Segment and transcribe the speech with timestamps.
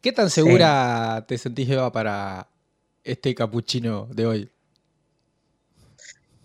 [0.00, 2.48] ¿Qué tan segura te sentís, Eva, para
[3.04, 4.50] este capuchino de hoy?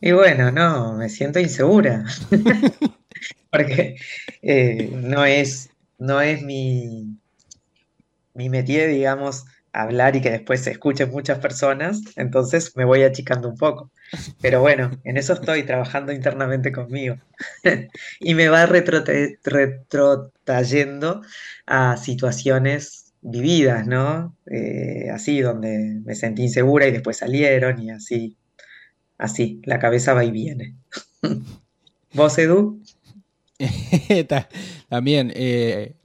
[0.02, 2.04] Y bueno, no, me siento insegura.
[3.50, 3.96] Porque
[4.42, 7.18] eh, no es, no es mi,
[8.34, 13.48] mi métier, digamos, hablar y que después se escuchen muchas personas, entonces me voy achicando
[13.48, 13.90] un poco.
[14.42, 17.16] Pero bueno, en eso estoy trabajando internamente conmigo.
[18.20, 21.22] y me va retrotrayendo
[21.66, 24.36] a situaciones vividas, ¿no?
[24.46, 28.38] Eh, así, donde me sentí insegura y después salieron y así,
[29.18, 30.76] así, la cabeza va y viene.
[32.14, 32.82] ¿Vos, Edu?
[34.90, 35.96] También, eh,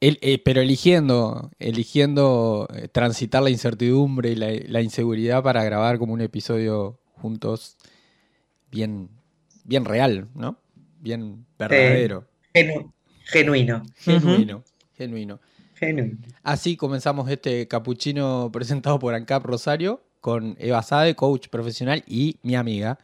[0.00, 6.20] eh, pero eligiendo, eligiendo eh, transitar la incertidumbre y la, inseguridad para grabar como un
[6.20, 7.76] episodio juntos
[8.70, 9.10] bien,
[9.64, 10.58] bien real, ¿no?
[11.00, 12.28] Bien verdadero.
[13.24, 13.82] genuino.
[13.96, 14.64] Genuino,
[14.96, 15.40] genuino.
[16.42, 22.56] Así comenzamos este capuchino presentado por ANCAP Rosario con Eva Sade, coach profesional y mi
[22.56, 22.98] amiga,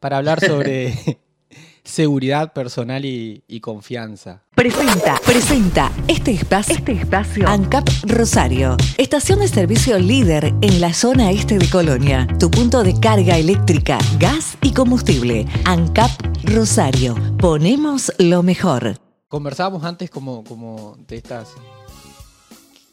[0.00, 0.94] para hablar sobre
[1.84, 4.42] seguridad personal y, confianza.
[4.54, 11.30] Presenta, presenta este espacio, este espacio ANCAP Rosario, estación de servicio líder en la zona
[11.30, 15.46] este de Colonia, tu punto de carga eléctrica, gas y combustible.
[15.64, 16.10] ANCAP
[16.44, 18.96] Rosario, ponemos lo mejor.
[19.28, 21.54] Conversábamos antes como, como de estas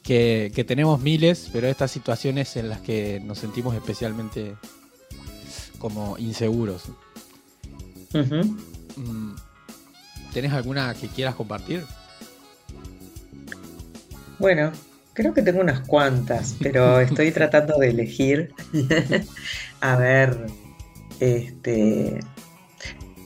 [0.10, 4.56] que, tenemos miles, pero estas situaciones en las que nos sentimos especialmente
[5.78, 6.90] como inseguros.
[8.14, 9.36] Mm,
[10.34, 11.84] ¿Tenés alguna que quieras compartir?
[14.40, 14.72] Bueno,
[15.14, 18.52] creo que tengo unas cuantas, pero estoy tratando de elegir.
[19.80, 20.48] a ver,
[21.20, 22.20] este.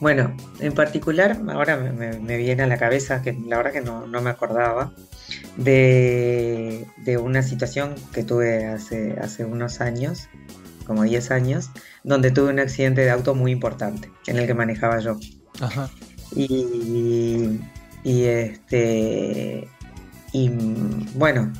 [0.00, 4.28] Bueno, en particular, ahora me, viene a la cabeza, que la verdad que no, me
[4.28, 4.92] acordaba,
[5.56, 6.86] de,
[7.20, 10.28] una situación que tuve hace, hace unos años,
[10.86, 11.70] como 10 años,
[12.02, 15.18] donde tuve un accidente de auto muy importante, en el que manejaba yo.
[15.60, 15.88] Ajá.
[16.34, 17.60] Y,
[18.02, 19.68] y este
[20.34, 20.50] y
[21.14, 21.52] bueno,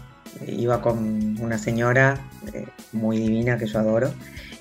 [0.49, 2.19] iba con una señora
[2.53, 4.13] eh, muy divina que yo adoro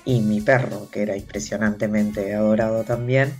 [0.04, 3.32] y mi perro que era impresionantemente adorado también.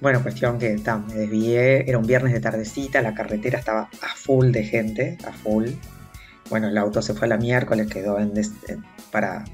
[0.00, 0.76] Bueno, cuestión que
[1.08, 5.32] me desvié, era un viernes de tardecita, la carretera estaba a full de gente, a
[5.32, 5.70] full.
[6.50, 8.32] Bueno, el auto se fue a la miércoles, quedó en
[9.10, 9.44] para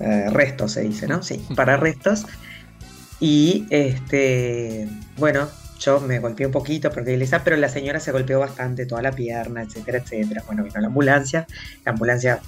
[0.00, 1.22] eh, restos, se dice, ¿no?
[1.22, 2.26] Sí, para restos.
[3.20, 5.48] Y este, bueno,
[5.78, 9.98] yo me golpeé un poquito, pero la señora se golpeó bastante, toda la pierna, etcétera,
[9.98, 10.42] etcétera.
[10.46, 11.46] Bueno, vino la ambulancia,
[11.84, 12.40] la ambulancia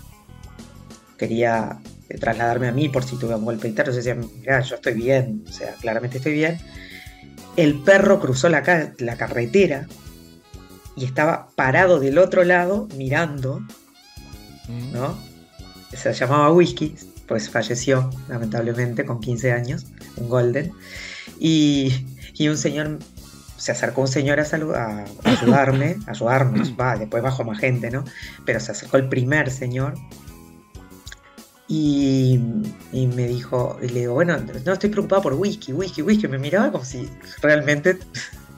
[1.17, 1.79] quería
[2.19, 3.93] trasladarme a mí por si tuve un golpe interno.
[3.93, 6.59] Yo decía, mira, yo estoy bien, o sea, claramente estoy bien.
[7.57, 8.63] El perro cruzó la,
[8.99, 9.87] la carretera
[10.97, 13.61] y estaba parado del otro lado mirando,
[14.69, 14.93] mm.
[14.93, 15.19] ¿no?
[15.93, 16.95] Se llamaba Whisky,
[17.27, 20.73] pues falleció lamentablemente con 15 años, un golden,
[21.39, 22.07] y,
[22.41, 22.99] un señor,
[23.57, 28.05] se acercó un señor a, a, ayudarme, a ayudarnos, va, después bajó más gente, ¿no?
[28.45, 29.95] Pero se acercó el primer señor
[31.73, 32.41] y,
[32.93, 34.37] me dijo, y le digo, bueno,
[34.67, 37.09] no estoy preocupado por whisky, whisky, whisky, me miraba como si
[37.41, 37.97] realmente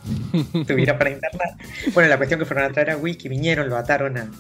[0.67, 1.51] tuviera para internar.
[1.93, 4.31] Bueno, la cuestión que fueron a traer a whisky, vinieron, lo ataron a,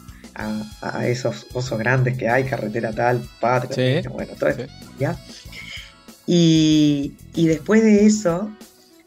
[0.81, 4.63] a, esos osos grandes que hay, carretera tal, patria, bueno, todo eso,
[4.99, 5.19] ¿ya?
[6.27, 8.51] Y, después de eso,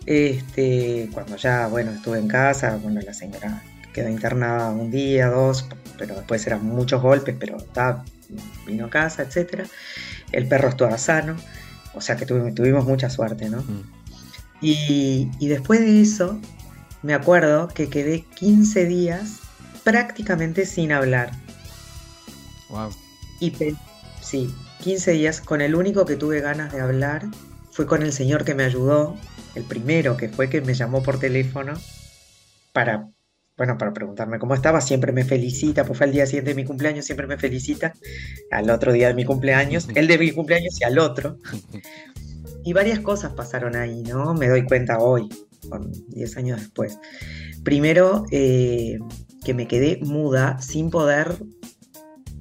[0.06, 5.68] este, cuando ya, bueno, estuve en casa, bueno, la señora quedó internada un día, dos,
[5.98, 8.04] pero después eran muchos golpes, pero está,
[8.66, 9.66] vino a casa, etcétera.
[10.32, 11.36] El perro estaba sano,
[11.94, 13.62] o sea que tuvimos, mucha suerte, ¿no?
[13.62, 13.84] Mm.
[14.62, 16.40] Y, y después de eso,
[17.04, 19.40] me acuerdo que quedé 15 días
[19.84, 21.32] prácticamente sin hablar.
[22.70, 22.90] Wow.
[23.40, 23.54] Y
[24.22, 27.26] sí, 15 días con el único que tuve ganas de hablar
[27.72, 29.16] fue con el señor que me ayudó,
[29.54, 31.74] el primero que fue que me llamó por teléfono
[32.72, 33.10] para,
[33.58, 36.66] bueno, para preguntarme cómo estaba, siempre me felicita, pues fue el día siguiente de mi
[36.66, 37.94] cumpleaños, siempre me felicita,
[38.52, 41.38] al otro día de mi cumpleaños, el de mi cumpleaños y al otro.
[42.68, 44.34] Y varias cosas pasaron ahí, ¿no?
[44.34, 45.30] Me doy cuenta hoy,
[45.70, 46.98] con 10 años después.
[47.64, 48.98] Primero, eh,
[49.44, 51.38] que me quedé muda sin poder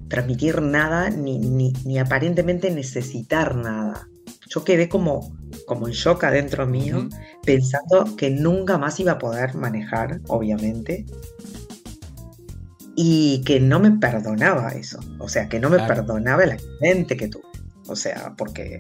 [0.09, 4.09] transmitir nada ni, ni, aparentemente necesitar nada.
[4.49, 5.37] Yo quedé como,
[5.67, 7.09] como en shock adentro mío,
[7.45, 11.07] pensando que nunca más iba a poder manejar, obviamente,
[12.97, 15.01] y que no me perdonaba eso.
[15.19, 17.45] O sea, que no me perdonaba el accidente que tuve.
[17.87, 18.79] O sea, porque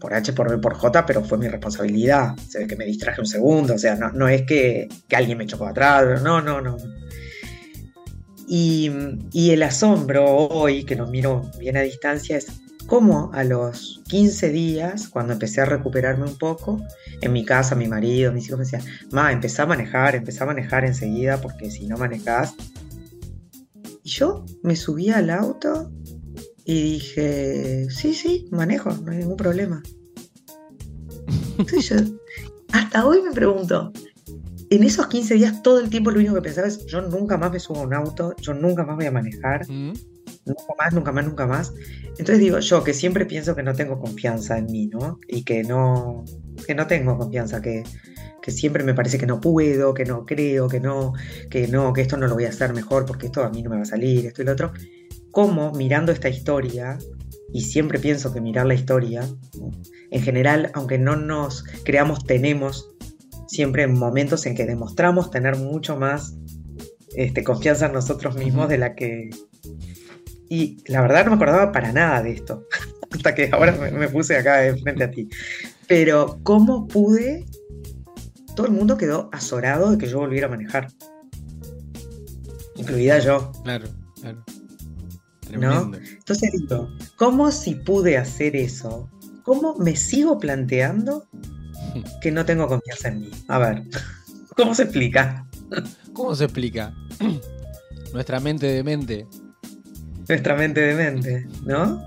[0.00, 2.34] por H, por B, por J, pero fue mi responsabilidad.
[2.48, 3.74] Se ve que me distraje un segundo.
[3.74, 6.22] O sea, no, no es que, que alguien me chocó atrás.
[6.22, 6.76] No, no, no.
[8.48, 8.90] Y,
[9.32, 12.46] y el asombro hoy, que lo miro bien a distancia, es
[12.86, 16.80] cómo a los 15 días, cuando empecé a recuperarme un poco,
[17.20, 20.48] en mi casa, mi marido, mis hijos me decían, ma, empezá a manejar, empezá a
[20.48, 22.54] manejar enseguida, porque si no manejás.
[24.02, 25.90] Y yo me subí al auto
[26.64, 29.82] y dije, sí, sí, manejo, no hay ningún problema.
[31.58, 31.96] Entonces yo,
[32.72, 33.92] hasta hoy me pregunto,
[34.70, 37.52] en esos 15 días todo el tiempo lo único que pensaba es, yo nunca más
[37.52, 39.92] me subo a un auto, yo nunca más voy a manejar, mm.
[40.46, 41.74] Nunca más, nunca más, nunca más.
[42.10, 45.20] Entonces digo, yo que siempre pienso que no tengo confianza en mí, ¿no?
[45.28, 46.24] Y que no,
[46.66, 47.82] que no tengo confianza, que,
[48.40, 51.12] que siempre me parece que no puedo, que no creo, que no,
[51.50, 53.70] que no, que esto no lo voy a hacer mejor porque esto a mí no
[53.70, 54.72] me va a salir, esto y lo otro.
[55.30, 56.96] Como mirando esta historia,
[57.52, 59.28] y siempre pienso que mirar la historia,
[60.10, 62.90] en general, aunque no nos creamos, tenemos
[63.46, 66.36] siempre momentos en que demostramos tener mucho más
[67.14, 69.30] este, confianza en nosotros mismos de la que...
[70.48, 72.66] Y la verdad no me acordaba para nada de esto,
[73.10, 75.28] hasta que ahora me, puse acá frente a ti.
[75.86, 77.46] Pero ¿cómo pude?
[78.54, 80.88] Todo el mundo quedó azorado de que yo volviera a manejar.
[82.76, 83.52] Incluida yo.
[83.64, 83.86] Claro,
[84.20, 84.44] claro.
[85.58, 85.92] ¿No?
[85.94, 89.08] Entonces digo, ¿cómo si pude hacer eso?
[89.44, 91.28] ¿Cómo me sigo planteando
[92.20, 93.30] que no tengo confianza en mí.
[93.48, 93.82] A ver,
[94.56, 95.46] ¿cómo se explica?
[96.12, 96.94] ¿Cómo se explica?
[98.12, 99.26] Nuestra mente de mente.
[100.28, 102.02] Nuestra mente de mente, ¿no?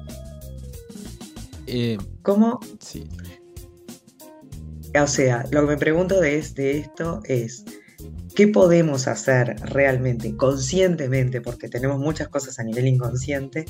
[1.68, 2.60] Eh, ¿Cómo?
[2.80, 3.08] Sí.
[5.00, 7.64] O sea, lo que me pregunto de, de esto es,
[8.36, 13.66] ¿qué podemos hacer realmente, conscientemente, porque tenemos muchas cosas a nivel inconsciente,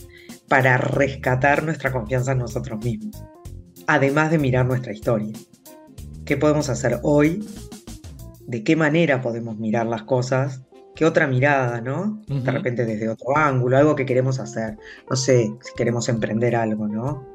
[0.47, 3.23] para rescatar nuestra confianza en nosotros mismos?
[3.85, 5.33] Además de mirar nuestra historia
[6.29, 7.43] qué podemos hacer hoy,
[8.45, 10.61] de qué manera podemos mirar las cosas,
[10.99, 12.21] qué otra mirada, ¿no?
[12.27, 14.77] De repente desde otro ángulo, algo que queremos hacer,
[15.09, 17.25] no sé, si queremos emprender algo, ¿no?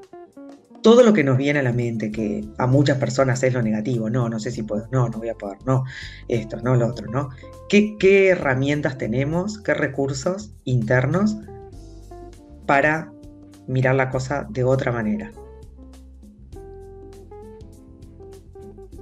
[0.82, 4.11] Todo lo que nos viene a la mente, que a muchas personas es lo negativo,
[4.11, 5.84] no, no sé si puedo, no, no voy a poder, no,
[6.28, 7.31] esto, no, lo otro, ¿no?
[7.70, 11.38] ¿Qué, qué herramientas tenemos, qué recursos internos
[12.67, 13.14] para
[13.67, 15.32] mirar la cosa de otra manera?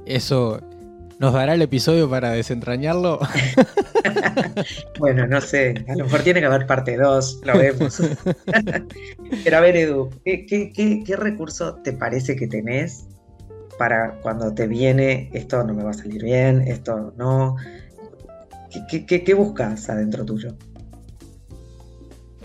[0.06, 0.60] ¿Eso
[1.22, 3.20] nos dará el episodio para desentrañarlo?
[4.98, 8.02] bueno, no sé, a lo mejor tiene que haber parte 2, lo vemos.
[9.44, 13.06] Pero a ver, Edu, ¿qué, recurso te parece que tenés
[13.78, 17.54] para cuando te viene esto no me va a salir bien, esto no?
[18.90, 20.56] ¿Qué, qué buscas adentro tuyo?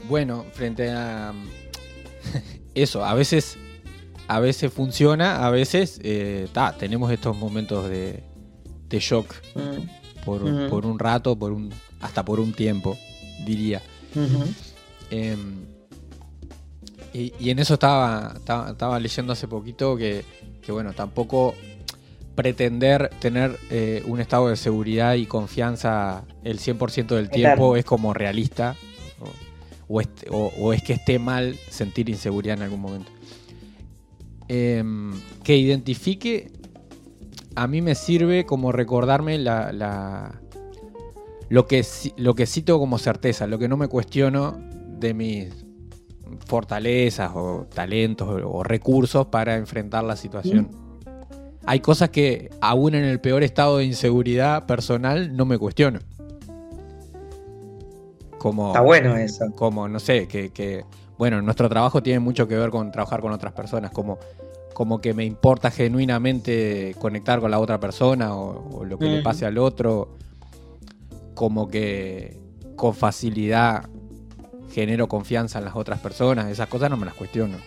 [0.07, 1.33] Bueno, frente a
[2.75, 3.57] eso, a veces
[4.27, 6.47] a veces funciona, a veces eh,
[6.77, 8.26] tenemos estos momentos de,
[8.89, 10.24] shock mm.
[10.25, 12.98] por, un rato, por un, hasta por un tiempo,
[13.45, 13.81] diría.
[15.10, 15.66] Em,
[17.13, 20.24] y, en eso estaba, estaba, leyendo hace poquito que,
[20.69, 21.56] bueno, tampoco
[22.36, 28.13] pretender tener eh, un estado de seguridad y confianza el 100% del tiempo es como
[28.13, 28.75] realista
[29.88, 33.12] o, o, es que esté mal sentir inseguridad en algún momento.
[34.50, 35.13] Em,
[35.44, 36.51] que identifique,
[37.57, 40.39] a mí me sirve como recordarme la,
[41.50, 41.83] lo, que,
[42.15, 44.59] lo que tengo como certeza, lo que no me cuestiono
[45.00, 45.65] de mis
[46.46, 50.70] fortalezas o talentos o recursos para enfrentar la situación.
[51.65, 56.00] Hay cosas que aún en el peor estado de inseguridad personal no me cuestiono.
[58.38, 59.51] Como, Está bueno eso.
[59.55, 60.86] Como, no sé, que
[61.17, 64.20] bueno, nuestro trabajo tiene mucho que ver con trabajar con otras personas, como,
[64.77, 69.48] como que me importa genuinamente conectar con la otra persona o, lo que le pase
[69.48, 70.19] al otro,
[71.34, 72.38] como que
[72.75, 73.89] con facilidad
[74.72, 77.57] genero confianza en las otras personas, esas cosas no me las cuestiono.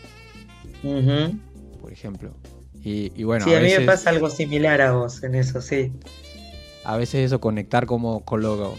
[1.81, 2.33] Por ejemplo.
[2.85, 5.93] Y, bueno, sí, a, mí me pasa algo similar a vos en eso, sí.
[6.85, 8.76] A veces eso, conectar como con lo,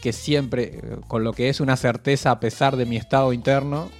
[0.00, 3.90] que siempre, con lo que es una certeza a pesar de mi estado interno.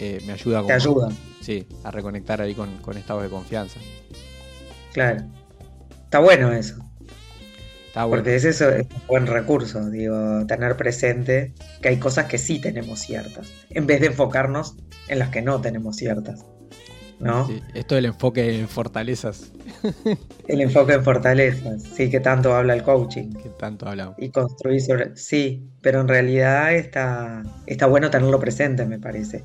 [0.00, 1.08] Eh, me ayuda, Te ayuda.
[1.40, 3.78] Sí, a reconectar ahí con, estados de confianza.
[4.92, 5.24] Claro.
[6.04, 6.76] Está bueno eso.
[7.86, 8.22] Está bueno.
[8.22, 12.60] Porque es eso, es un buen recurso, digo, tener presente que hay cosas que sí
[12.60, 14.76] tenemos ciertas, en vez de enfocarnos
[15.08, 16.44] en las que no tenemos ciertas.
[17.18, 17.48] ¿no?
[17.74, 19.52] esto del enfoque en fortalezas.
[20.48, 23.32] El enfoque en fortalezas, sí, que tanto habla el coaching.
[23.32, 24.14] Que tanto habla.
[24.18, 25.16] Y construir sobre.
[25.16, 29.44] Sí, pero en realidad está, está bueno tenerlo presente, me parece.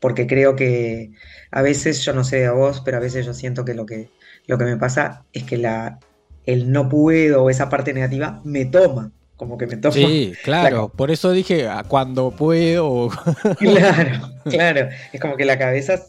[0.00, 1.12] Porque creo que
[1.50, 4.10] a veces, yo no sé a vos, pero a veces yo siento que lo que,
[4.46, 5.98] lo que me pasa es que la,
[6.44, 9.12] el no puedo o esa parte negativa me toma.
[9.36, 9.94] como que me tomo.
[9.94, 13.08] Sí, claro, por eso dije cuando puedo.
[13.58, 14.88] claro, claro.
[15.12, 16.00] Es como que la cabeza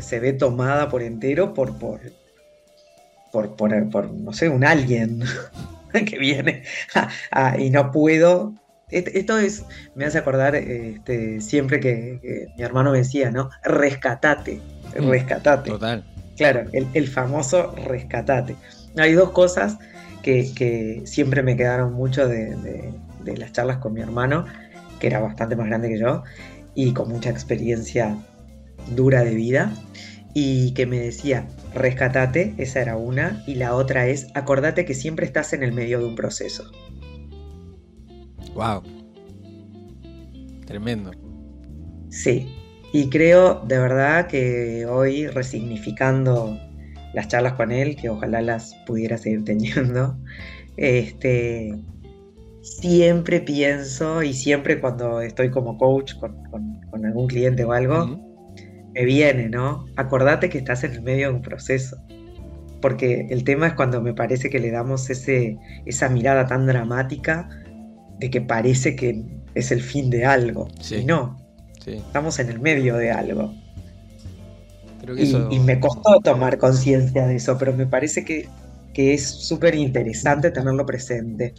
[0.00, 2.00] se ve tomada por entero por, por,
[3.32, 3.56] por,
[3.90, 5.22] por, no sé, un alguien
[5.92, 6.64] que viene
[7.58, 8.54] y no puedo.
[8.90, 13.50] Esto es, me hace acordar este, siempre que, mi hermano me decía, ¿no?
[13.62, 14.60] Rescatate,
[14.98, 15.70] mm, rescatate.
[15.70, 16.04] Total.
[16.36, 18.56] Claro, el, famoso rescatate.
[18.96, 19.76] Hay dos cosas
[20.22, 22.94] que, siempre me quedaron mucho de,
[23.24, 24.46] las charlas con mi hermano,
[24.98, 26.22] que era bastante más grande que yo
[26.74, 28.16] y con mucha experiencia
[28.94, 29.72] dura de vida,
[30.32, 35.26] y que me decía, rescatate, esa era una, y la otra es, acordate que siempre
[35.26, 36.70] estás en el medio de un proceso.
[38.54, 38.82] Wow.
[40.66, 41.10] Tremendo.
[42.10, 42.48] Sí,
[42.92, 46.58] y creo de verdad que hoy resignificando
[47.14, 50.16] las charlas con él, que ojalá las pudiera seguir teniendo,
[50.76, 51.74] este,
[52.62, 58.20] siempre pienso y siempre cuando estoy como coach con, algún cliente o algo,
[58.92, 59.86] me viene, ¿no?
[59.96, 61.96] Acordate que estás en el medio de un proceso.
[62.82, 67.48] Porque el tema es cuando me parece que le damos ese, esa mirada tan dramática
[68.20, 69.24] de que parece que
[69.54, 70.68] es el fin de algo.
[70.90, 71.40] Y no,
[71.86, 73.52] estamos en el medio de algo.
[75.50, 78.48] y, me costó tomar conciencia de eso, pero me parece que,
[78.92, 81.54] que es súper interesante tenerlo presente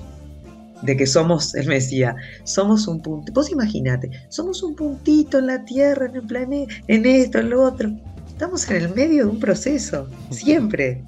[0.82, 5.48] de que somos, él me decía, somos un punto, vos imagínate, somos un puntito en
[5.48, 7.92] la Tierra, en el planeta, en esto, en lo otro.
[8.28, 11.04] Estamos en el medio de un proceso, siempre.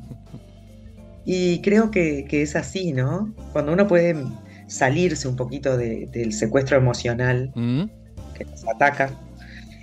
[1.26, 3.34] Y creo que, es así, ¿no?
[3.54, 4.16] Cuando uno puede
[4.74, 7.84] salirse un poquito del secuestro emocional mm.
[8.34, 9.12] que nos ataca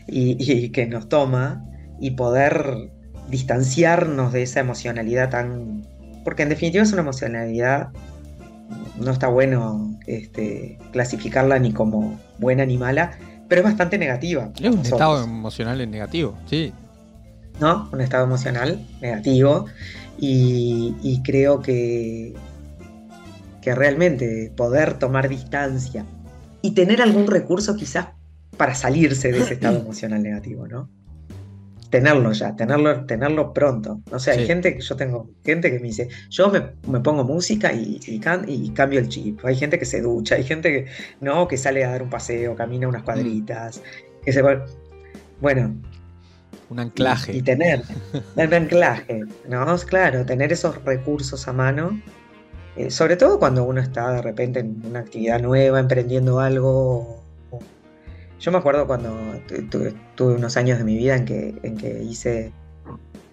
[0.09, 1.65] y, que nos toma
[2.01, 2.91] y poder
[3.29, 5.87] distanciarnos de esa emocionalidad tan...
[6.25, 7.91] Porque en definitiva es una emocionalidad
[8.99, 13.13] no está bueno este, clasificarla ni como buena ni mala,
[13.49, 14.51] pero es bastante negativa.
[14.61, 16.73] Es un estado emocional negativo, sí.
[17.61, 17.89] ¿No?
[17.93, 19.67] Un estado emocional negativo.
[20.19, 22.35] Y, creo que,
[23.63, 26.05] que realmente poder tomar distancia
[26.63, 28.09] y tener algún recurso quizás
[28.57, 30.89] para salirse de ese estado emocional negativo, ¿no?
[31.91, 34.01] tenerlo ya, tenerlo, tenerlo pronto.
[34.11, 37.73] O sea, hay gente que yo tengo, gente que me dice, yo me, pongo música
[37.73, 39.45] y, y, cambio el chip.
[39.45, 40.87] Hay gente que se ducha, hay gente que
[41.21, 43.83] no, que sale a dar un paseo, camina unas cuadritas,
[44.25, 44.43] que se
[45.41, 45.75] bueno.
[46.71, 47.37] Un anclaje.
[47.37, 47.83] Y, tener
[48.37, 49.77] el anclaje, ¿no?
[49.79, 52.01] Claro, tener esos recursos a mano.
[52.77, 57.21] Eh, sobre todo cuando uno está de repente en una actividad nueva, emprendiendo algo
[58.41, 59.15] yo me acuerdo cuando
[59.71, 62.53] tuve, unos años de mi vida en que, en que hice.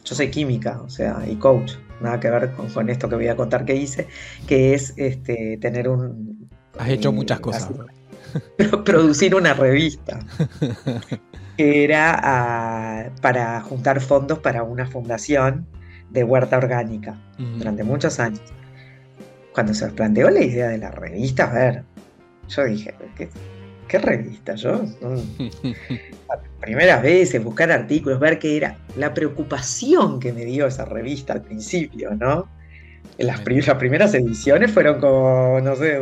[0.04, 3.36] Yo soy química, o sea, y coach, nada que ver con, esto que voy a
[3.36, 4.08] contar que hice,
[4.48, 6.50] que es este, tener un.
[6.78, 7.70] Has hecho muchas cosas.
[8.86, 10.20] producir una revista.
[11.56, 15.66] que era ah, para juntar fondos para una fundación
[16.10, 17.18] de huerta orgánica
[17.58, 18.42] durante muchos años.
[19.58, 21.84] Cuando se planteó la idea de la revista, a ver,
[22.48, 23.28] yo dije, ¿qué,
[23.88, 24.54] ¿Qué revista?
[24.54, 24.86] Yo,
[26.62, 31.42] primeras veces, buscar artículos, ver qué era la preocupación que me dio esa revista al
[31.42, 32.48] principio, ¿no?
[33.18, 36.02] Las, primeras ediciones fueron como, no sé,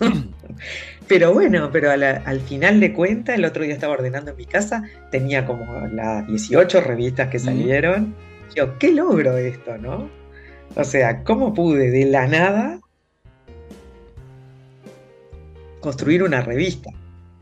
[1.06, 4.84] pero bueno, pero al final de cuentas, el otro día estaba ordenando en mi casa,
[5.10, 8.14] tenía como las 18 revistas que salieron.
[8.56, 10.19] Yo, ¿qué logro esto, no?
[10.76, 12.80] O sea, ¿cómo pude de la nada
[15.80, 16.90] construir una revista.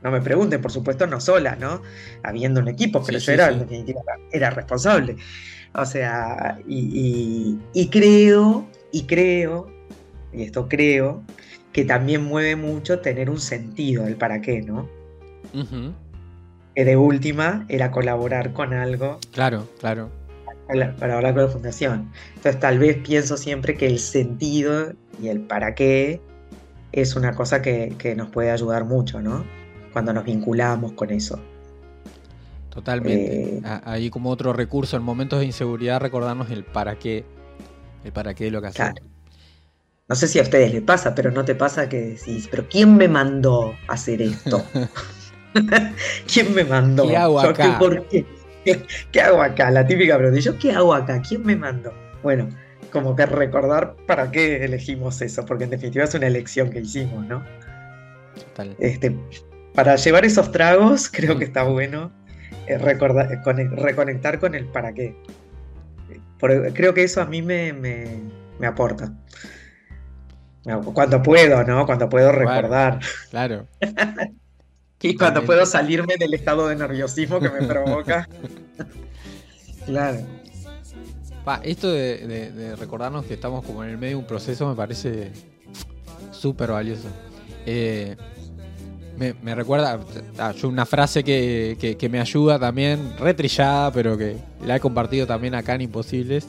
[0.02, 1.82] No me pregunten, por supuesto, no sola, ¿no?
[2.23, 3.52] Habiendo un equipo, pero yo era,
[4.32, 5.16] era responsable.
[5.75, 7.58] O sea, y,
[7.90, 9.70] creo, y creo,
[10.32, 11.23] y esto creo,
[11.73, 14.88] que también mueve mucho tener un sentido, el para qué, ¿no?
[16.75, 19.18] Que de última era colaborar con algo.
[19.32, 20.11] Claro, claro.
[20.69, 22.13] Para hablar con la fundación.
[22.37, 26.21] Entonces, tal vez pienso siempre que el sentido y el para qué
[26.93, 29.45] es una cosa que, nos puede ayudar mucho, ¿no?
[29.93, 31.41] Cuando nos vinculamos con eso.
[32.71, 33.57] Totalmente.
[33.57, 37.25] Eh, Ahí como otro recurso en momentos de inseguridad recordarnos el para qué,
[38.05, 39.01] el para qué de lo que hacemos.
[40.07, 42.97] No sé si a ustedes les pasa, pero no te pasa que decís, pero ¿quién
[42.97, 44.63] me mandó a hacer esto?
[46.33, 47.07] ¿Quién me mandó?
[47.07, 47.79] ¿Qué hago acá?
[48.11, 48.27] qué?
[48.65, 49.71] ¿Qué, hago acá?
[49.71, 50.41] La típica pregunta.
[50.41, 51.23] ¿Yo qué hago acá?
[51.27, 51.93] ¿Quién me mandó?
[52.23, 52.49] Bueno,
[52.93, 57.27] como que recordar para qué elegimos eso, porque en definitiva es una elección que hicimos,
[57.27, 57.45] ¿no?
[58.79, 59.17] Este,
[59.75, 62.12] para llevar esos tragos, creo que está bueno
[62.67, 65.17] eh, recordar, eh, reconectar con el para qué.
[66.38, 68.23] creo que eso a mí me,
[68.67, 69.12] aporta.
[70.93, 71.87] Cuando puedo, ¿no?
[71.87, 73.00] Cuando puedo recordar.
[73.31, 73.67] Claro.
[75.00, 78.28] y cuando puedo salirme del estado de nerviosismo que me provoca.
[79.87, 80.19] claro.
[81.62, 85.31] esto de, recordarnos que estamos como en el medio de un proceso me parece
[86.33, 87.09] súper valioso.
[87.67, 88.17] Eh,
[89.17, 90.00] me, recuerda
[90.38, 95.75] ah, una frase que, me ayuda también, retrillada, pero que la he compartido también acá
[95.75, 96.47] en Imposibles.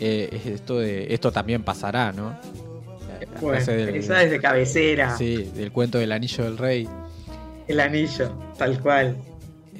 [0.00, 2.36] Eh, es esto de esto también pasará, ¿no?
[3.54, 5.16] esa es de cabecera.
[5.16, 6.88] Sí, del cuento del anillo del rey.
[7.68, 9.16] El anillo, tal cual.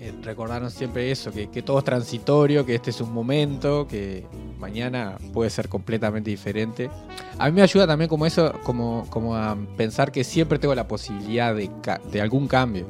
[0.03, 4.27] Eh, recordarnos siempre eso, que, todo es transitorio, que este es un momento, que
[4.59, 6.91] mañana puede ser completamente diferente.
[7.39, 10.89] A mí me ayuda también como eso, como, como a pensar que siempre tengo la
[10.89, 12.85] posibilidad de, algún cambio.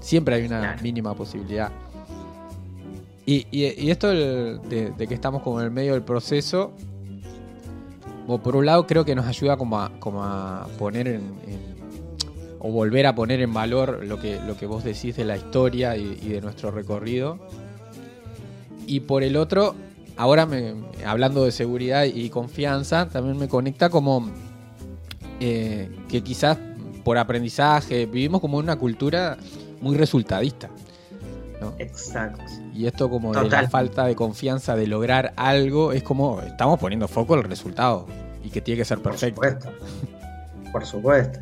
[0.00, 1.72] Siempre hay una mínima posibilidad.
[3.26, 3.46] Y,
[3.90, 6.72] esto de, que estamos como en el medio del proceso,
[8.26, 11.22] por un lado creo que nos ayuda como a, como a poner en,
[12.64, 15.96] o volver a poner en valor lo que, lo que vos decís de la historia
[15.96, 17.40] y, de nuestro recorrido.
[18.86, 19.74] Y por el otro,
[20.16, 24.30] ahora me, hablando de seguridad y confianza, también me conecta como
[25.40, 26.56] eh, que quizás
[27.02, 29.38] por aprendizaje vivimos como una cultura
[29.80, 30.70] muy resultadista.
[31.78, 32.44] Exacto.
[32.72, 37.08] Y esto como de la falta de confianza de lograr algo, es como estamos poniendo
[37.08, 38.06] foco en el resultado
[38.44, 39.40] y que tiene que ser perfecto.
[39.40, 40.72] Por supuesto.
[40.72, 41.40] Por supuesto.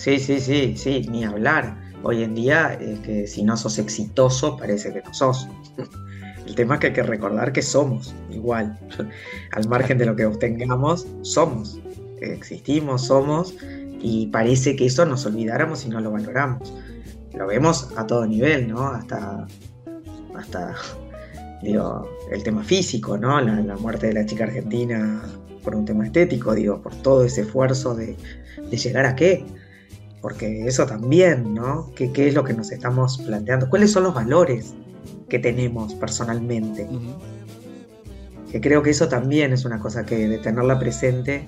[0.00, 1.76] Sí, sí, sí, sí, ni hablar.
[2.02, 5.46] Hoy en día es que si no sos exitoso parece que no sos.
[6.46, 8.78] El tema es que hay que recordar que somos igual.
[9.52, 11.78] Al margen de lo que obtengamos, somos.
[12.20, 13.54] Existimos, somos
[14.00, 16.72] y parece que eso nos olvidáramos y no lo valoramos
[17.34, 18.88] lo vemos a todo nivel, ¿no?
[18.88, 19.46] Hasta,
[20.34, 20.74] hasta
[21.62, 23.40] digo, el tema físico, ¿no?
[23.40, 25.22] La, muerte de la chica argentina
[25.62, 28.16] por un tema estético, digo, por todo ese esfuerzo de,
[28.70, 29.44] llegar a qué.
[30.20, 31.90] Porque eso también, ¿no?
[31.94, 33.70] ¿Qué, es lo que nos estamos planteando?
[33.70, 34.74] ¿Cuáles son los valores
[35.28, 36.86] que tenemos personalmente?
[38.50, 41.46] Que creo que eso también es una cosa que de tenerla presente,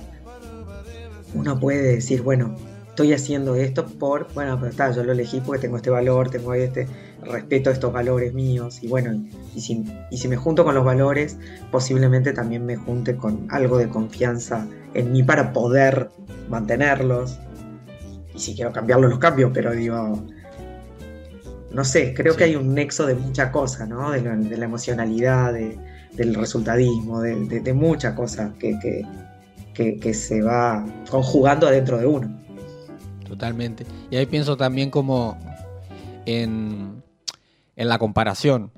[1.35, 2.54] uno puede decir, bueno,
[2.88, 6.52] estoy haciendo esto por, bueno, pero está, yo lo elegí porque tengo este valor, tengo
[6.52, 6.87] este,
[7.22, 11.38] respeto estos valores míos y bueno, y si, y si me junto con los valores,
[11.70, 16.11] posiblemente también me junte con algo de confianza en mí para poder
[16.50, 17.38] mantenerlos.
[18.35, 20.25] Y si quiero cambiarlos, los cambio, pero digo,
[21.71, 24.11] no sé, creo que hay un nexo de mucha cosa, ¿no?
[24.11, 24.21] De
[24.57, 28.79] la, emocionalidad, del resultadismo, de, de, mucha cosa que,
[29.75, 32.42] que, que se va conjugando adentro de uno.
[33.27, 33.87] Totalmente.
[34.11, 35.38] Y ahí pienso también como
[36.27, 37.03] en,
[37.77, 38.71] la comparación,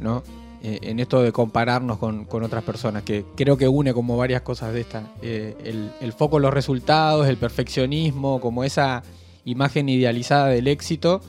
[0.00, 0.22] ¿no?
[0.60, 4.72] Eh, en esto de compararnos con, otras personas, que creo que une como varias cosas
[4.72, 5.04] de estas.
[5.22, 9.04] Eh, el, foco en los resultados, el perfeccionismo, como esa
[9.44, 11.20] imagen idealizada del éxito.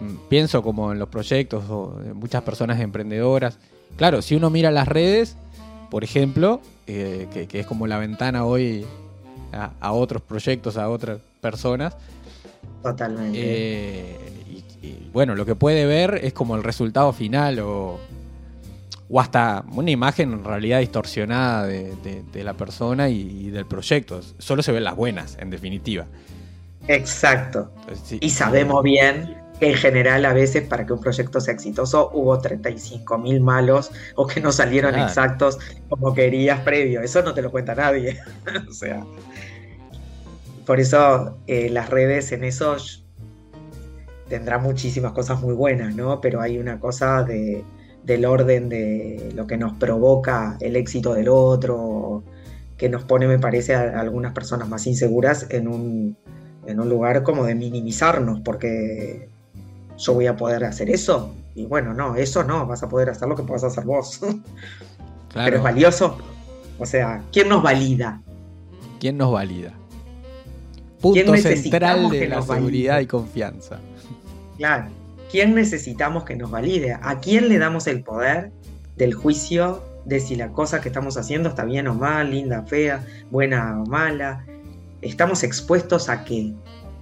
[0.00, 3.58] Mm, pienso como en los proyectos o en muchas personas emprendedoras.
[3.96, 5.36] Claro, si uno mira las redes,
[5.90, 8.84] por ejemplo, eh, que, es como la ventana hoy
[9.52, 11.96] a, otros proyectos, a otras personas.
[12.82, 13.38] Totalmente.
[13.42, 14.16] Eh,
[14.82, 17.98] y, bueno, lo que puede ver es como el resultado final o,
[19.08, 24.20] o hasta una imagen en realidad distorsionada de, la persona y, del proyecto.
[24.38, 26.06] Solo se ven las buenas, en definitiva.
[26.88, 27.72] Exacto.
[28.20, 32.38] Y sabemos bien que en general a veces para que un proyecto sea exitoso hubo
[32.38, 37.00] 35 mil malos o que no salieron exactos como querías previo.
[37.00, 38.18] Eso no te lo cuenta nadie.
[38.68, 39.04] o sea,
[40.66, 42.76] por eso eh, las redes en eso
[44.28, 46.20] tendrán muchísimas cosas muy buenas, ¿no?
[46.20, 47.64] Pero hay una cosa de,
[48.06, 52.22] del orden de lo que nos provoca el éxito del otro,
[52.76, 56.16] que nos pone, me parece, a, algunas personas más inseguras en un,
[56.66, 59.28] en un lugar como de minimizarnos, porque
[59.98, 61.34] yo voy a poder hacer eso.
[61.54, 64.20] Y bueno, no, eso no, vas a poder hacer lo que puedas hacer vos.
[65.34, 66.18] Pero es valioso.
[66.78, 68.22] O sea, ¿quién nos valida?
[69.00, 69.72] ¿Quién nos valida?
[71.00, 73.78] punto central de la seguridad y confianza.
[74.56, 74.86] Claro.
[75.36, 76.94] ¿Quién necesitamos que nos valide?
[76.94, 78.52] ¿A quién le damos el poder
[78.96, 83.04] del juicio de si la cosa que estamos haciendo está bien o mal, linda, fea,
[83.30, 84.46] buena o mala?
[85.02, 86.54] ¿Estamos expuestos a qué?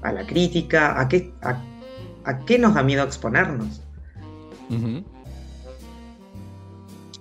[0.02, 1.00] ¿A la crítica?
[1.00, 3.80] ¿A qué, a, qué nos da miedo exponernos?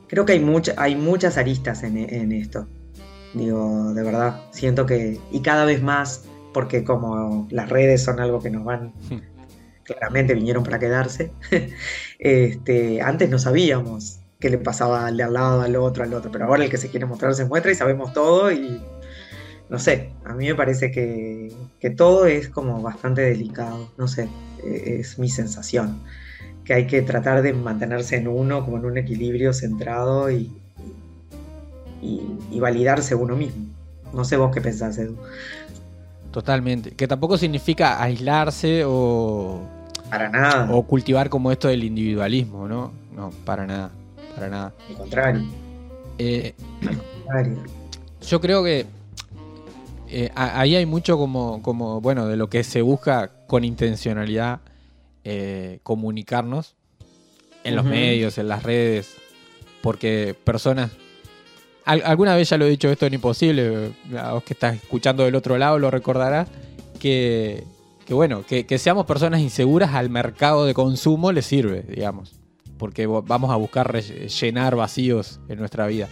[0.08, 0.44] Creo que hay,
[0.78, 2.68] hay muchas aristas en, en esto.
[3.36, 8.42] Digo, de verdad, siento que, y cada vez más porque como las redes son algo
[8.42, 8.94] que nos van.
[9.84, 11.32] Claramente vinieron para quedarse,
[12.20, 16.32] este, antes no sabíamos qué le pasaba al de al lado, al otro, al otro,
[16.32, 18.82] pero ahora el que se quiere mostrar se muestra y sabemos todo y
[19.70, 21.52] no sé, a mí me parece que,
[21.98, 24.30] todo es como bastante delicado, no sé,
[24.64, 26.00] e, es mi sensación,
[26.64, 30.52] que hay que tratar de mantenerse en uno, como en un equilibrio centrado y,
[32.02, 33.66] y, validarse uno mismo.
[34.14, 35.18] No sé vos qué pensás, Edu.
[36.34, 39.62] Totalmente, que tampoco significa aislarse o...
[40.10, 40.68] Para nada.
[40.74, 42.92] O cultivar como esto del individualismo, ¿no?
[43.16, 43.92] No, para nada,
[44.34, 44.74] para nada.
[44.90, 45.44] Al contrario.
[46.18, 47.64] Eh, Al contrario.
[48.28, 48.88] Yo creo que
[50.10, 54.62] eh, ahí hay mucho como, como, bueno, de lo que se busca con intencionalidad
[55.24, 56.74] eh, comunicarnos
[57.64, 59.18] en los medios, en las redes,
[59.84, 60.90] porque personas...
[61.86, 65.36] alguna vez ya lo he dicho esto en Imposible, a vos que estás escuchando del
[65.36, 66.48] otro lado lo recordarás,
[67.00, 67.64] que,
[68.06, 72.40] que bueno, que, que, seamos personas inseguras al mercado de consumo le sirve, digamos,
[72.78, 76.08] porque vamos a buscar llenar vacíos en nuestra vida.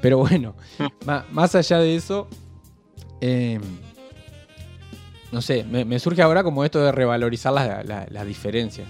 [0.00, 0.54] Pero bueno,
[1.30, 2.28] más allá de eso,
[3.20, 3.60] eh,
[5.30, 7.52] no sé, me, surge ahora como esto de revalorizar
[8.10, 8.86] las diferencias.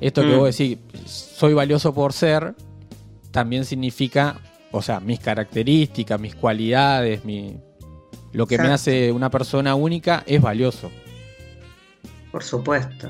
[0.00, 0.38] Esto que mm.
[0.38, 2.54] vos decís, soy valioso por ser,
[3.38, 4.40] también significa,
[4.72, 7.56] o sea, mis características, mis cualidades, mi,
[8.32, 10.90] lo que me hace una persona única es valioso.
[12.32, 13.08] Por supuesto.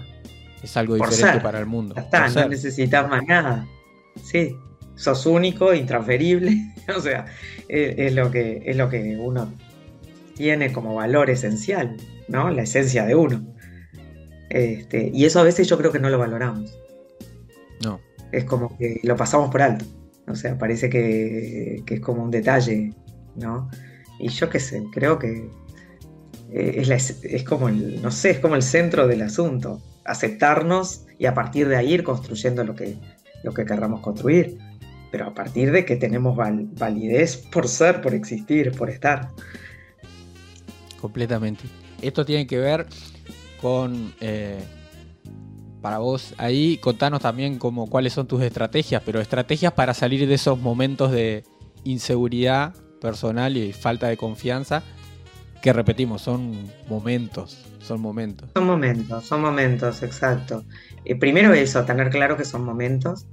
[0.62, 1.95] Es algo diferente para el mundo.
[1.95, 3.67] Ya está, no necesitas más nada.
[4.23, 4.55] Sí,
[4.97, 6.75] sos único, intransferible.
[6.95, 7.25] o sea,
[7.67, 9.51] es, lo que, es lo que uno
[10.37, 11.97] tiene como valor esencial,
[12.29, 12.51] ¿no?
[12.51, 13.47] La esencia de uno.
[14.51, 16.79] Este, y eso a veces yo creo que no lo valoramos.
[17.83, 17.99] No.
[18.31, 19.87] Es como que lo pasamos por alto.
[20.31, 22.93] O sea, parece que, es como un detalle,
[23.37, 23.71] ¿no?
[24.19, 25.49] Y yo qué sé, creo que
[26.53, 26.83] eh,
[27.23, 29.81] es, como el, no sé, es como el centro del asunto.
[30.05, 32.97] Aceptarnos y a partir de ahí ir construyendo lo que,
[33.43, 34.59] lo que querramos construir.
[35.11, 39.31] Pero a partir de que tenemos validez por ser, por existir, por estar
[41.01, 41.64] completamente.
[42.03, 42.87] Esto tiene que ver
[43.61, 44.59] con, eh,
[45.81, 50.35] para vos ahí, contanos también como, cuáles son tus estrategias, pero estrategias para salir de
[50.35, 51.45] esos momentos de
[51.85, 54.83] inseguridad personal y falta de confianza,
[55.62, 58.51] que repetimos, son momentos, son momentos.
[58.55, 60.64] Son momentos, son momentos, exacto.
[61.05, 63.27] Eh, primero eso, tener claro que son momentos.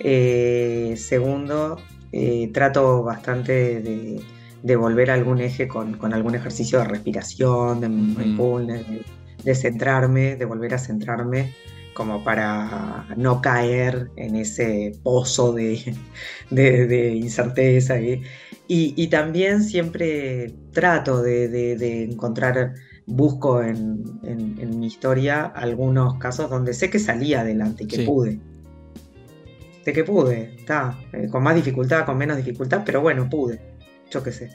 [0.00, 1.78] Eh, segundo,
[2.52, 4.22] trato bastante de
[4.62, 9.04] de volver a algún eje con, algún ejercicio de respiración, de
[9.44, 11.54] de, centrarme, de volver a centrarme
[11.98, 15.96] como para no caer en ese pozo de,
[16.48, 17.96] de, incerteza.
[18.68, 27.00] Y, también siempre trato de, encontrar, busco en, mi historia algunos casos donde sé que
[27.00, 28.38] salí adelante y que pude.
[29.84, 33.60] De que pude, está, eh, con más dificultad, con menos dificultad, pero bueno, pude
[34.08, 34.50] yo qué sé.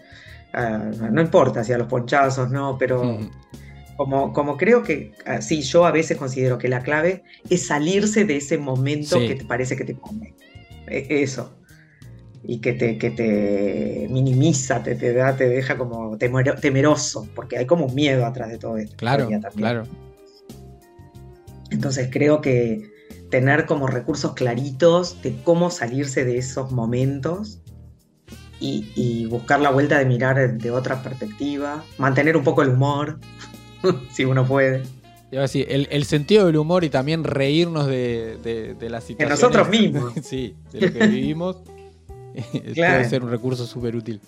[0.53, 3.19] Ah, no importa si a los ponchazos, no, pero
[4.04, 8.26] como, como creo que, ah, sí, yo a veces considero que la clave es salirse
[8.26, 10.36] de ese momento que te parece que te pone.
[10.88, 11.56] E, eso.
[12.44, 17.66] Y que te, que te minimiza, te, te, da, te deja como temeroso, porque hay
[17.66, 18.98] como un miedo atrás de todo esto.
[18.98, 19.84] Claro, claro.
[21.72, 22.92] Entonces creo que
[23.32, 27.62] tener como recursos claritos de cómo salirse de esos momentos
[28.60, 33.20] y, buscar la vuelta de mirar de otra perspectiva, mantener un poco el humor,
[34.12, 34.84] si uno puede.
[35.32, 39.17] el, el, sentido del humor y también reírnos de, de, la situación.
[39.17, 40.13] De nosotros mismos.
[40.24, 41.58] sí, de lo que vivimos.
[42.76, 44.19] Puede ser un recurso súper útil.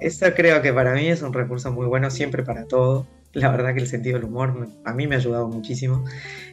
[0.00, 3.06] Eso creo que para mí es un recurso muy bueno siempre para todo.
[3.34, 6.04] La verdad que el sentido del humor a mí me ha ayudado muchísimo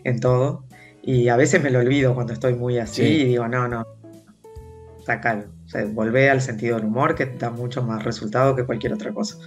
[0.04, 0.64] en todo.
[1.02, 3.88] Y a veces me lo olvido cuando estoy muy así y digo, no, no,
[5.06, 5.46] sacalo.
[5.66, 9.12] O sea, volvé al sentido del humor que da mucho más resultado que cualquier otra
[9.12, 9.38] cosa.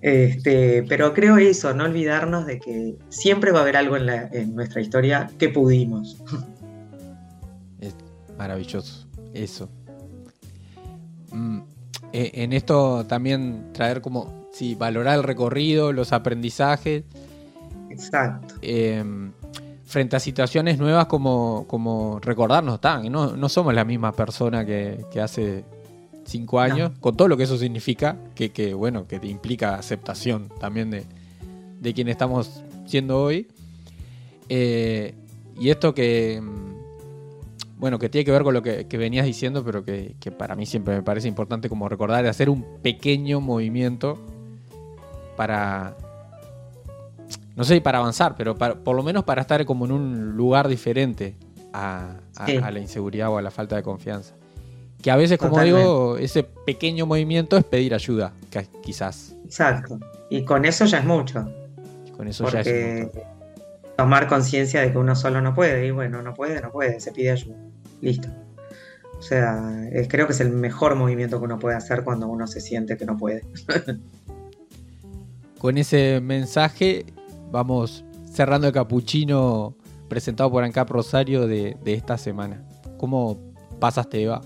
[0.00, 4.80] Este, pero creo eso, no olvidarnos de que siempre va a haber algo en, nuestra
[4.80, 6.16] historia que pudimos.
[7.80, 7.94] Es
[8.36, 9.68] maravilloso, eso.
[11.30, 11.60] Mm,
[12.12, 17.04] e, en esto también traer como, sí, valorar el recorrido, los aprendizajes.
[17.90, 18.54] Exacto.
[18.62, 19.32] Em,
[19.88, 25.06] frente a situaciones nuevas como, como recordarnos, tan, no, no somos la misma persona que,
[25.22, 25.64] hace
[26.28, 30.50] cinco años, con todo lo que eso significa, que, que, bueno, que te implica aceptación
[30.60, 31.04] también de,
[31.80, 33.48] de quien estamos siendo hoy.
[34.48, 35.14] Eh,
[35.58, 39.64] y esto que, mm, bueno, que tiene que ver con lo que, que venías diciendo,
[39.64, 43.40] pero que, que, para mí siempre me parece importante como recordar de hacer un pequeño
[43.40, 44.18] movimiento
[45.36, 45.96] para,
[47.56, 51.36] no sé para avanzar, pero por lo menos para estar como en un lugar diferente
[51.72, 52.16] a,
[52.70, 54.34] la inseguridad o a la falta de confianza.
[55.02, 58.32] Que a veces, como digo, ese pequeño movimiento es pedir ayuda,
[58.82, 59.34] quizás.
[59.44, 59.98] Exacto.
[60.28, 61.48] Y con eso ya es mucho.
[62.16, 63.22] Con eso ya es mucho.
[63.96, 65.86] Tomar conciencia de que uno solo no puede.
[65.86, 67.56] Y bueno, no puede, no puede, se pide ayuda.
[68.00, 68.28] Listo.
[69.18, 72.60] O sea, creo que es el mejor movimiento que uno puede hacer cuando uno se
[72.60, 73.44] siente que no puede.
[75.58, 77.04] con ese mensaje
[77.50, 79.74] vamos cerrando el capuchino
[80.08, 82.62] presentado por ANCAP Rosario de, de esta semana.
[82.96, 83.38] ¿Cómo
[83.80, 84.40] pasaste, Eva?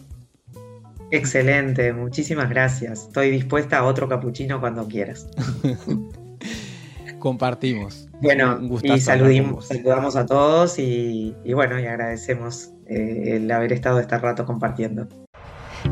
[1.12, 3.02] Excelente, muchísimas gracias.
[3.02, 5.28] Estoy dispuesta a otro capuchino cuando quieras.
[7.18, 8.08] Compartimos.
[8.22, 14.18] Bueno, y saludimos, saludamos a todos y, bueno, y agradecemos eh, el haber estado este
[14.18, 15.06] rato compartiendo.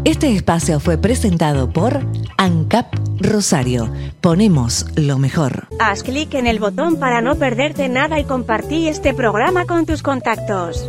[0.04, 2.00] Este espacio fue presentado por
[2.38, 2.86] ANCAP
[3.20, 3.92] Rosario.
[4.22, 5.68] Ponemos lo mejor.
[5.80, 10.02] Haz clic en el botón para no perderte nada y compartí este programa con tus
[10.02, 10.88] contactos.